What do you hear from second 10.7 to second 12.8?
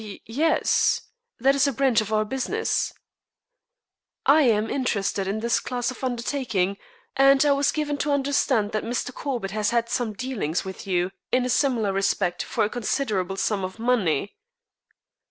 you in a similar respect for a